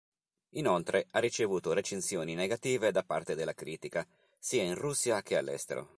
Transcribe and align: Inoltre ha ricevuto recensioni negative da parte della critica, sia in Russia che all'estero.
Inoltre 0.55 1.05
ha 1.11 1.19
ricevuto 1.19 1.73
recensioni 1.73 2.33
negative 2.33 2.89
da 2.89 3.03
parte 3.03 3.35
della 3.35 3.53
critica, 3.53 4.03
sia 4.39 4.63
in 4.63 4.73
Russia 4.73 5.21
che 5.21 5.37
all'estero. 5.37 5.89